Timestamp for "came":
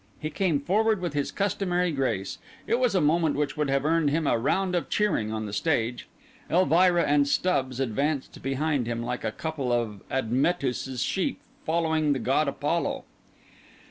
0.31-0.59